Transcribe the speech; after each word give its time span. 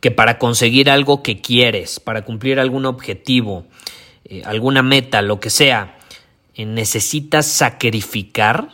que 0.00 0.10
para 0.10 0.38
conseguir 0.38 0.90
algo 0.90 1.22
que 1.22 1.40
quieres, 1.40 2.00
para 2.00 2.22
cumplir 2.22 2.60
algún 2.60 2.86
objetivo, 2.86 3.66
eh, 4.24 4.42
alguna 4.44 4.82
meta, 4.82 5.22
lo 5.22 5.40
que 5.40 5.50
sea, 5.50 5.98
eh, 6.54 6.66
necesitas 6.66 7.46
sacrificar? 7.46 8.68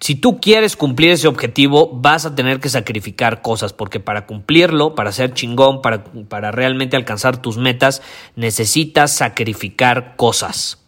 Si 0.00 0.14
tú 0.14 0.40
quieres 0.40 0.76
cumplir 0.76 1.10
ese 1.10 1.26
objetivo, 1.26 1.90
vas 1.92 2.24
a 2.24 2.34
tener 2.34 2.60
que 2.60 2.68
sacrificar 2.68 3.42
cosas, 3.42 3.72
porque 3.72 3.98
para 4.00 4.26
cumplirlo, 4.26 4.94
para 4.94 5.10
ser 5.12 5.34
chingón, 5.34 5.82
para, 5.82 6.04
para 6.28 6.52
realmente 6.52 6.96
alcanzar 6.96 7.42
tus 7.42 7.58
metas, 7.58 8.00
necesitas 8.36 9.12
sacrificar 9.12 10.14
cosas. 10.16 10.78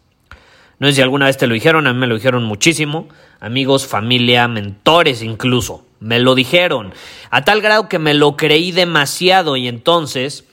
No 0.78 0.86
sé 0.86 0.95
si 0.95 1.03
alguna 1.03 1.27
vez 1.27 1.36
te 1.36 1.47
lo 1.47 1.55
dijeron, 1.55 1.86
a 1.86 1.92
mí 1.92 1.98
me 1.98 2.06
lo 2.06 2.14
dijeron 2.14 2.45
muchísimo, 2.45 3.08
amigos, 3.41 3.86
familia, 3.86 4.48
mentores 4.48 5.23
incluso, 5.23 5.84
me 6.01 6.19
lo 6.19 6.34
dijeron, 6.34 6.93
a 7.31 7.45
tal 7.45 7.61
grado 7.61 7.89
que 7.89 7.98
me 7.98 8.15
lo 8.15 8.37
creí 8.37 8.73
demasiado 8.73 9.56
y 9.56 9.69
entonces, 9.69 10.45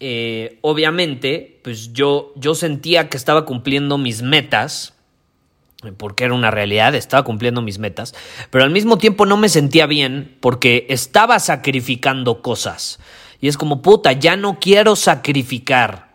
eh, 0.00 0.58
obviamente, 0.62 1.60
pues 1.62 1.92
yo, 1.92 2.32
yo 2.36 2.54
sentía 2.54 3.08
que 3.08 3.16
estaba 3.16 3.44
cumpliendo 3.44 3.98
mis 3.98 4.22
metas, 4.22 4.94
porque 5.98 6.24
era 6.24 6.34
una 6.34 6.50
realidad, 6.50 6.94
estaba 6.94 7.24
cumpliendo 7.24 7.60
mis 7.60 7.78
metas, 7.78 8.14
pero 8.50 8.64
al 8.64 8.70
mismo 8.70 8.96
tiempo 8.96 9.26
no 9.26 9.36
me 9.36 9.48
sentía 9.48 9.86
bien 9.86 10.36
porque 10.40 10.86
estaba 10.88 11.38
sacrificando 11.40 12.40
cosas. 12.40 13.00
Y 13.40 13.48
es 13.48 13.58
como, 13.58 13.82
puta, 13.82 14.12
ya 14.12 14.36
no 14.36 14.58
quiero 14.58 14.96
sacrificar. 14.96 16.14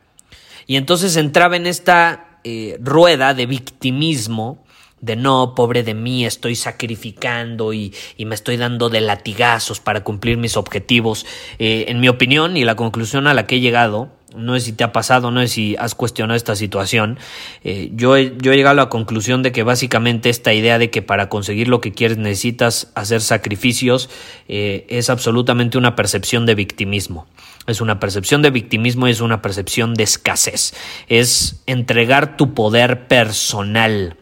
Y 0.66 0.78
entonces 0.78 1.16
entraba 1.16 1.58
en 1.58 1.68
esta 1.68 2.40
eh, 2.44 2.78
rueda 2.82 3.34
de 3.34 3.46
victimismo, 3.46 4.64
de 5.02 5.16
no, 5.16 5.54
pobre 5.56 5.84
de 5.84 5.94
mí, 5.94 6.26
estoy 6.26 6.56
sacrificando 6.56 7.74
y, 7.74 7.94
y, 8.18 8.26
me 8.26 8.36
estoy 8.36 8.58
dando 8.58 8.90
de 8.90 9.02
latigazos 9.02 9.80
para 9.80 10.04
cumplir 10.04 10.38
mis 10.38 10.58
objetivos. 10.58 11.26
Eh, 11.58 11.86
en 11.88 12.00
mi 12.00 12.10
opinión 12.10 12.58
y 12.58 12.64
la 12.64 12.76
conclusión 12.76 13.28
a 13.28 13.34
la 13.34 13.48
que 13.48 13.56
he 13.56 13.60
llegado 13.60 14.10
no 14.36 14.54
sé 14.54 14.62
si 14.62 14.74
te 14.74 14.84
ha 14.84 14.92
pasado, 14.92 15.32
no 15.32 15.42
sé 15.42 15.48
si 15.48 15.76
has 15.78 15.96
cuestionado 15.96 16.36
esta 16.36 16.56
situación. 16.56 17.18
Eh, 17.64 17.92
yo, 17.94 18.16
he, 18.16 18.36
yo 18.38 18.52
he 18.52 18.56
llegado 18.56 18.74
a 18.74 18.84
la 18.84 18.90
conclusión 18.90 19.44
de 19.44 19.52
que 19.52 19.64
básicamente 19.64 20.30
esta 20.30 20.54
idea 20.54 20.78
de 20.78 20.90
que 20.90 21.02
para 21.02 21.30
conseguir 21.30 21.68
lo 21.68 21.82
que 21.82 21.92
quieres 21.94 22.18
necesitas 22.18 22.92
hacer 22.96 23.22
sacrificios 23.22 24.10
eh, 24.48 24.86
es 24.90 25.10
absolutamente 25.10 25.78
una 25.78 25.96
percepción 25.96 26.46
de 26.46 26.56
victimismo. 26.56 27.28
Es 27.68 27.82
una 27.82 28.00
percepción 28.00 28.42
de 28.42 28.52
victimismo 28.52 29.08
y 29.08 29.12
es 29.12 29.22
una 29.22 29.42
percepción 29.42 29.94
de 29.94 30.04
escasez. 30.04 30.74
Es 31.08 31.62
entregar 31.66 32.38
tu 32.38 32.54
poder 32.54 33.08
personal 33.08 34.18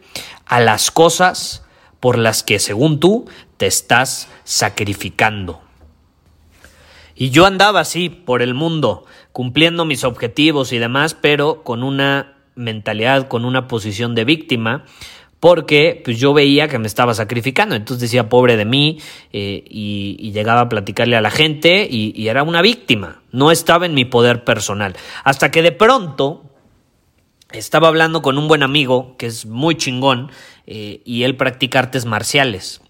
a 0.48 0.60
las 0.60 0.90
cosas 0.90 1.64
por 2.00 2.18
las 2.18 2.42
que, 2.42 2.58
según 2.58 3.00
tú, 3.00 3.26
te 3.56 3.66
estás 3.66 4.28
sacrificando. 4.44 5.60
Y 7.14 7.30
yo 7.30 7.46
andaba 7.46 7.80
así 7.80 8.08
por 8.08 8.42
el 8.42 8.54
mundo, 8.54 9.04
cumpliendo 9.32 9.84
mis 9.84 10.04
objetivos 10.04 10.72
y 10.72 10.78
demás, 10.78 11.14
pero 11.14 11.62
con 11.64 11.82
una 11.82 12.36
mentalidad, 12.54 13.28
con 13.28 13.44
una 13.44 13.66
posición 13.66 14.14
de 14.14 14.24
víctima, 14.24 14.84
porque 15.40 16.00
pues 16.04 16.18
yo 16.18 16.32
veía 16.32 16.68
que 16.68 16.78
me 16.78 16.86
estaba 16.86 17.14
sacrificando, 17.14 17.76
entonces 17.76 18.02
decía 18.02 18.28
pobre 18.28 18.56
de 18.56 18.64
mí 18.64 18.98
eh, 19.32 19.64
y, 19.68 20.30
llegaba 20.32 20.62
a 20.62 20.68
platicarle 20.68 21.16
a 21.16 21.20
la 21.20 21.30
gente 21.30 21.86
y, 21.90 22.28
era 22.28 22.42
una 22.42 22.62
víctima, 22.62 23.22
no 23.32 23.50
estaba 23.50 23.86
en 23.86 23.94
mi 23.94 24.04
poder 24.04 24.44
personal, 24.44 24.96
hasta 25.24 25.50
que 25.50 25.62
de 25.62 25.72
pronto 25.72 26.44
estaba 27.52 27.88
hablando 27.88 28.22
con 28.22 28.38
un 28.38 28.48
buen 28.48 28.62
amigo 28.62 29.16
que 29.16 29.26
es 29.26 29.46
muy 29.46 29.76
chingón 29.76 30.30
eh, 30.66 31.00
y 31.04 31.22
él 31.22 31.36
practica 31.36 31.78
artes 31.78 32.04
marciales 32.04 32.80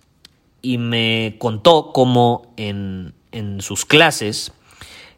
y 0.63 0.79
me 0.79 1.37
contó 1.39 1.93
cómo 1.93 2.53
en, 2.57 3.15
en 3.33 3.61
sus 3.61 3.85
clases 3.85 4.53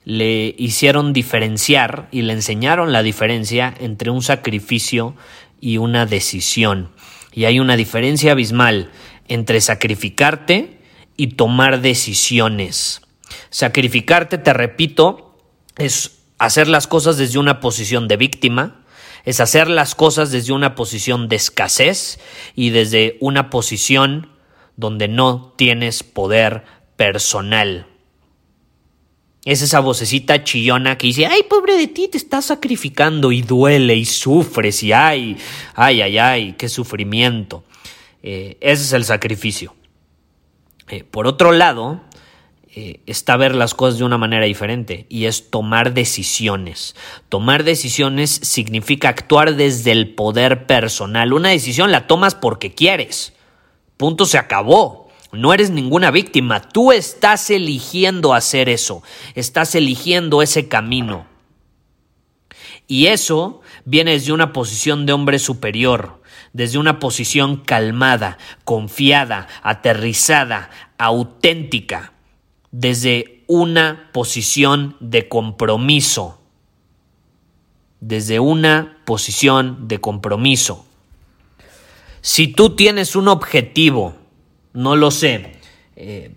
le 0.04 0.54
hicieron 0.58 1.12
diferenciar 1.12 2.08
y 2.10 2.22
le 2.22 2.32
enseñaron 2.32 2.92
la 2.92 3.02
diferencia 3.02 3.74
entre 3.80 4.10
un 4.10 4.22
sacrificio 4.22 5.14
y 5.60 5.76
una 5.76 6.06
decisión. 6.06 6.90
Y 7.32 7.44
hay 7.44 7.60
una 7.60 7.76
diferencia 7.76 8.32
abismal 8.32 8.90
entre 9.28 9.60
sacrificarte 9.60 10.78
y 11.16 11.28
tomar 11.28 11.80
decisiones. 11.80 13.02
Sacrificarte, 13.50 14.38
te 14.38 14.52
repito, 14.52 15.36
es 15.76 16.18
hacer 16.38 16.66
las 16.66 16.86
cosas 16.86 17.18
desde 17.18 17.38
una 17.38 17.60
posición 17.60 18.08
de 18.08 18.16
víctima, 18.16 18.79
es 19.24 19.40
hacer 19.40 19.68
las 19.68 19.94
cosas 19.94 20.30
desde 20.30 20.52
una 20.52 20.74
posición 20.74 21.28
de 21.28 21.36
escasez 21.36 22.18
y 22.54 22.70
desde 22.70 23.16
una 23.20 23.50
posición 23.50 24.30
donde 24.76 25.08
no 25.08 25.54
tienes 25.56 26.02
poder 26.02 26.64
personal. 26.96 27.86
Es 29.44 29.62
esa 29.62 29.80
vocecita 29.80 30.44
chillona 30.44 30.98
que 30.98 31.06
dice, 31.06 31.26
ay, 31.26 31.44
pobre 31.48 31.76
de 31.76 31.86
ti, 31.86 32.08
te 32.08 32.18
estás 32.18 32.46
sacrificando 32.46 33.32
y 33.32 33.40
duele 33.40 33.94
y 33.94 34.04
sufres 34.04 34.82
y 34.82 34.92
ay, 34.92 35.36
ay, 35.74 36.02
ay, 36.02 36.18
ay, 36.18 36.54
qué 36.58 36.68
sufrimiento. 36.68 37.64
Eh, 38.22 38.58
ese 38.60 38.82
es 38.82 38.92
el 38.92 39.04
sacrificio. 39.04 39.74
Eh, 40.88 41.04
por 41.04 41.26
otro 41.26 41.52
lado, 41.52 42.02
eh, 42.72 43.00
está 43.06 43.36
ver 43.36 43.56
las 43.56 43.74
cosas 43.74 43.98
de 43.98 44.04
una 44.04 44.16
manera 44.16 44.44
diferente 44.44 45.06
y 45.08 45.24
es 45.24 45.50
tomar 45.50 45.92
decisiones. 45.92 46.94
Tomar 47.28 47.64
decisiones 47.64 48.30
significa 48.30 49.08
actuar 49.08 49.56
desde 49.56 49.90
el 49.90 50.14
poder 50.14 50.66
personal. 50.66 51.32
Una 51.32 51.48
decisión 51.48 51.90
la 51.90 52.06
tomas 52.06 52.36
porque 52.36 52.72
quieres. 52.72 53.32
Punto 53.96 54.24
se 54.24 54.38
acabó. 54.38 55.08
No 55.32 55.52
eres 55.52 55.70
ninguna 55.70 56.10
víctima, 56.10 56.60
tú 56.60 56.90
estás 56.90 57.50
eligiendo 57.50 58.34
hacer 58.34 58.68
eso, 58.68 59.04
estás 59.36 59.76
eligiendo 59.76 60.42
ese 60.42 60.66
camino. 60.66 61.26
Y 62.88 63.06
eso 63.06 63.60
viene 63.84 64.12
desde 64.12 64.32
una 64.32 64.52
posición 64.52 65.06
de 65.06 65.12
hombre 65.12 65.38
superior, 65.38 66.20
desde 66.52 66.78
una 66.78 66.98
posición 66.98 67.58
calmada, 67.58 68.38
confiada, 68.64 69.46
aterrizada, 69.62 70.70
auténtica, 70.98 72.12
desde 72.72 73.42
una 73.46 74.10
posición 74.12 74.96
de 75.00 75.28
compromiso, 75.28 76.40
desde 78.00 78.40
una 78.40 78.98
posición 79.04 79.88
de 79.88 80.00
compromiso. 80.00 80.86
Si 82.20 82.48
tú 82.48 82.76
tienes 82.76 83.16
un 83.16 83.28
objetivo, 83.28 84.14
no 84.72 84.94
lo 84.94 85.10
sé, 85.10 85.52
eh, 85.96 86.32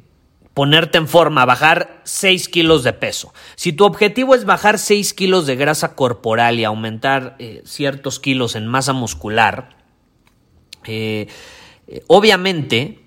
ponerte 0.54 0.98
en 0.98 1.08
forma, 1.08 1.46
bajar 1.46 2.02
6 2.04 2.50
kilos 2.50 2.84
de 2.84 2.94
peso. 2.94 3.34
Si 3.56 3.74
tu 3.74 3.86
objetivo 3.86 4.34
es 4.34 4.46
bajar 4.46 4.80
6 4.80 5.14
kilos 5.14 5.46
de 5.46 5.56
grasa 5.56 5.96
corporal 5.96 6.60
y 6.60 6.64
aumentar 6.64 7.36
eh, 7.40 7.62
ciertos 7.66 8.20
kilos 8.20 8.56
en 8.56 8.68
masa 8.68 8.94
muscular, 8.94 9.78
eh, 10.86 11.28
obviamente 12.08 13.03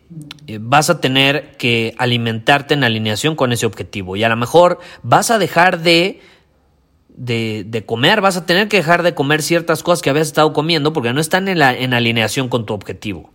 vas 0.61 0.91
a 0.91 1.01
tener 1.01 1.57
que 1.57 1.95
alimentarte 1.99 2.75
en 2.75 2.85
alineación 2.85 3.35
con 3.35 3.53
ese 3.53 3.67
objetivo 3.67 4.17
y 4.17 4.25
a 4.25 4.29
lo 4.29 4.37
mejor 4.37 4.79
vas 5.03 5.31
a 5.31 5.39
dejar 5.39 5.81
de 5.81 6.21
de, 7.09 7.65
de, 7.67 7.87
comer, 7.87 8.21
vas 8.21 8.37
a 8.37 8.45
tener 8.45 8.69
que 8.69 8.77
dejar 8.77 9.03
de 9.03 9.15
comer 9.15 9.43
ciertas 9.43 9.83
cosas 9.83 10.03
que 10.03 10.11
habías 10.11 10.27
estado 10.27 10.53
comiendo 10.53 10.93
porque 10.93 11.15
no 11.15 11.21
están 11.21 11.49
en, 11.49 11.59
la, 11.59 11.75
en 11.75 11.95
alineación 11.95 12.51
con 12.51 12.67
tu 12.67 12.75
objetivo. 12.75 13.33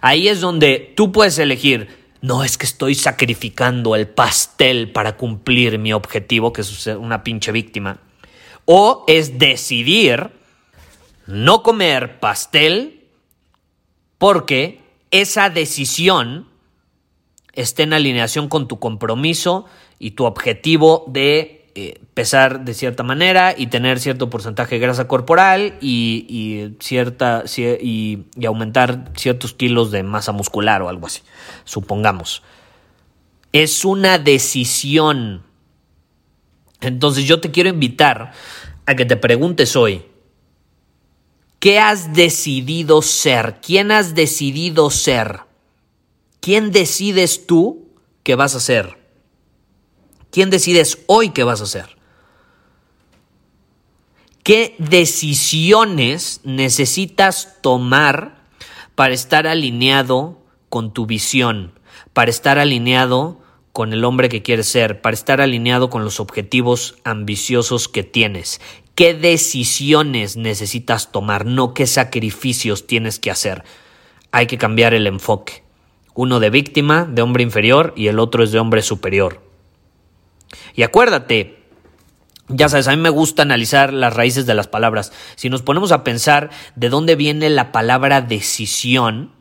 Ahí 0.00 0.26
es 0.26 0.40
donde 0.40 0.92
tú 0.96 1.12
puedes 1.12 1.38
elegir 1.38 2.04
no 2.24 2.42
es 2.42 2.56
que 2.56 2.64
estoy 2.64 2.94
sacrificando 2.94 3.94
el 3.94 4.08
pastel 4.08 4.90
para 4.92 5.18
cumplir 5.18 5.78
mi 5.78 5.92
objetivo, 5.92 6.54
que 6.54 6.62
es 6.62 6.86
una 6.86 7.22
pinche 7.22 7.52
víctima. 7.52 7.98
O 8.64 9.04
es 9.06 9.38
decidir 9.38 10.30
no 11.26 11.62
comer 11.62 12.20
pastel 12.20 13.04
porque 14.16 14.80
esa 15.14 15.48
decisión 15.48 16.48
esté 17.52 17.84
en 17.84 17.92
alineación 17.92 18.48
con 18.48 18.66
tu 18.66 18.80
compromiso 18.80 19.64
y 20.00 20.12
tu 20.12 20.24
objetivo 20.24 21.04
de 21.06 21.70
eh, 21.76 22.00
pesar 22.14 22.64
de 22.64 22.74
cierta 22.74 23.04
manera 23.04 23.54
y 23.56 23.68
tener 23.68 24.00
cierto 24.00 24.28
porcentaje 24.28 24.74
de 24.74 24.80
grasa 24.80 25.06
corporal 25.06 25.78
y, 25.80 26.74
cierta, 26.80 27.44
y, 27.56 28.24
aumentar 28.44 29.12
ciertos 29.16 29.54
kilos 29.54 29.92
de 29.92 30.02
masa 30.02 30.32
muscular 30.32 30.82
o 30.82 30.88
algo 30.88 31.06
así, 31.06 31.22
supongamos. 31.62 32.42
Es 33.52 33.84
una 33.84 34.18
decisión. 34.18 35.44
Entonces 36.80 37.24
yo 37.24 37.40
te 37.40 37.52
quiero 37.52 37.70
invitar 37.70 38.32
a 38.84 38.96
que 38.96 39.04
te 39.04 39.16
preguntes 39.16 39.76
hoy, 39.76 40.02
¿qué 41.64 41.78
has 41.78 42.12
decidido 42.12 43.00
ser? 43.00 43.58
¿Quién 43.62 43.90
has 43.90 44.14
decidido 44.14 44.90
ser? 44.90 45.40
¿Quién 46.40 46.72
decides 46.72 47.46
tú 47.46 47.88
que 48.22 48.34
vas 48.34 48.54
a 48.54 48.60
ser? 48.60 48.98
¿Quién 50.30 50.50
decides 50.50 50.98
hoy 51.06 51.30
qué 51.30 51.42
vas 51.42 51.62
a 51.62 51.64
hacer? 51.64 51.96
¿Qué 54.42 54.76
decisiones 54.76 56.42
necesitas 56.44 57.56
tomar 57.62 58.44
para 58.94 59.14
estar 59.14 59.46
alineado 59.46 60.42
con 60.68 60.92
tu 60.92 61.06
visión, 61.06 61.72
para 62.12 62.30
estar 62.30 62.58
alineado 62.58 63.40
con 63.72 63.94
el 63.94 64.04
hombre 64.04 64.28
que 64.28 64.42
quieres 64.42 64.66
ser, 64.66 65.00
para 65.00 65.14
estar 65.14 65.40
alineado 65.40 65.88
con 65.88 66.04
los 66.04 66.20
objetivos 66.20 66.96
ambiciosos 67.04 67.88
que 67.88 68.02
tienes? 68.02 68.60
¿Qué 68.94 69.14
decisiones 69.14 70.36
necesitas 70.36 71.10
tomar? 71.10 71.46
No 71.46 71.74
qué 71.74 71.86
sacrificios 71.86 72.86
tienes 72.86 73.18
que 73.18 73.30
hacer. 73.30 73.64
Hay 74.30 74.46
que 74.46 74.58
cambiar 74.58 74.94
el 74.94 75.06
enfoque. 75.06 75.64
Uno 76.14 76.38
de 76.38 76.50
víctima, 76.50 77.04
de 77.04 77.22
hombre 77.22 77.42
inferior, 77.42 77.92
y 77.96 78.06
el 78.06 78.20
otro 78.20 78.44
es 78.44 78.52
de 78.52 78.60
hombre 78.60 78.82
superior. 78.82 79.42
Y 80.76 80.82
acuérdate, 80.82 81.64
ya 82.48 82.68
sabes, 82.68 82.86
a 82.86 82.92
mí 82.92 83.02
me 83.02 83.10
gusta 83.10 83.42
analizar 83.42 83.92
las 83.92 84.14
raíces 84.14 84.46
de 84.46 84.54
las 84.54 84.68
palabras. 84.68 85.12
Si 85.34 85.50
nos 85.50 85.62
ponemos 85.62 85.90
a 85.90 86.04
pensar 86.04 86.50
de 86.76 86.88
dónde 86.88 87.16
viene 87.16 87.50
la 87.50 87.72
palabra 87.72 88.20
decisión, 88.20 89.32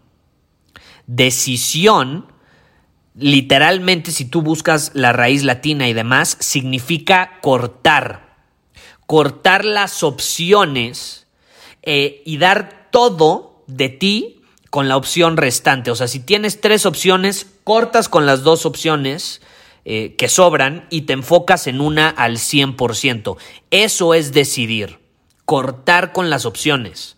decisión, 1.05 2.27
literalmente, 3.15 4.11
si 4.11 4.25
tú 4.25 4.41
buscas 4.41 4.91
la 4.95 5.13
raíz 5.13 5.43
latina 5.43 5.87
y 5.87 5.93
demás, 5.93 6.37
significa 6.39 7.39
cortar. 7.41 8.32
Cortar 9.13 9.63
las 9.63 10.01
opciones 10.01 11.27
eh, 11.83 12.23
y 12.25 12.39
dar 12.39 12.89
todo 12.89 13.63
de 13.67 13.89
ti 13.89 14.41
con 14.71 14.87
la 14.87 14.97
opción 14.97 15.37
restante. 15.37 15.91
O 15.91 15.95
sea, 15.95 16.07
si 16.07 16.19
tienes 16.19 16.61
tres 16.61 16.87
opciones, 16.87 17.45
cortas 17.63 18.09
con 18.09 18.25
las 18.25 18.41
dos 18.41 18.65
opciones 18.65 19.39
eh, 19.85 20.15
que 20.17 20.29
sobran 20.29 20.87
y 20.89 21.01
te 21.01 21.13
enfocas 21.13 21.67
en 21.67 21.79
una 21.79 22.09
al 22.09 22.37
100%. 22.37 23.37
Eso 23.69 24.15
es 24.15 24.33
decidir, 24.33 24.97
cortar 25.45 26.11
con 26.11 26.31
las 26.31 26.47
opciones. 26.47 27.15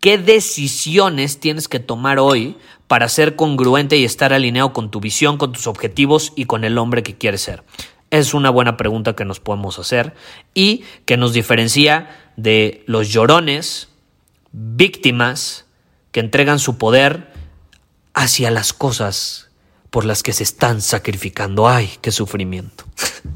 ¿Qué 0.00 0.16
decisiones 0.16 1.40
tienes 1.40 1.68
que 1.68 1.78
tomar 1.78 2.20
hoy 2.20 2.56
para 2.86 3.10
ser 3.10 3.36
congruente 3.36 3.98
y 3.98 4.06
estar 4.06 4.32
alineado 4.32 4.72
con 4.72 4.90
tu 4.90 4.98
visión, 4.98 5.36
con 5.36 5.52
tus 5.52 5.66
objetivos 5.66 6.32
y 6.36 6.46
con 6.46 6.64
el 6.64 6.78
hombre 6.78 7.02
que 7.02 7.18
quieres 7.18 7.42
ser? 7.42 7.64
Es 8.16 8.32
una 8.32 8.48
buena 8.48 8.78
pregunta 8.78 9.14
que 9.14 9.26
nos 9.26 9.40
podemos 9.40 9.78
hacer 9.78 10.14
y 10.54 10.84
que 11.04 11.18
nos 11.18 11.34
diferencia 11.34 12.08
de 12.36 12.82
los 12.86 13.08
llorones, 13.08 13.88
víctimas 14.52 15.66
que 16.12 16.20
entregan 16.20 16.58
su 16.58 16.78
poder 16.78 17.30
hacia 18.14 18.50
las 18.50 18.72
cosas 18.72 19.50
por 19.90 20.06
las 20.06 20.22
que 20.22 20.32
se 20.32 20.44
están 20.44 20.80
sacrificando. 20.80 21.68
¡Ay, 21.68 21.90
qué 22.00 22.10
sufrimiento! 22.10 22.84